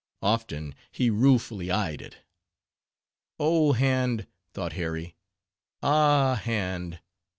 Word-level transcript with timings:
Often 0.23 0.73
he 0.91 1.11
ruefully 1.11 1.69
eyed 1.69 2.01
it. 2.01 2.23
Oh! 3.39 3.73
hand! 3.73 4.25
thought 4.51 4.73
Harry, 4.73 5.13
ah, 5.83 6.41
hand! 6.43 6.99